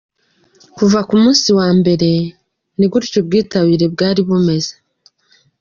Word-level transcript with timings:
Kuva 0.77 0.99
ku 1.09 1.15
munsi 1.23 1.47
wa 1.57 1.69
mbere, 1.79 2.09
ni 2.77 2.85
gutya 2.91 3.15
ubwitabire 3.21 3.85
bwari 3.93 4.21
bumeze. 4.27 4.73